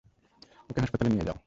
[0.69, 1.37] ওকে হাসপাতালে নিয়ে যাও।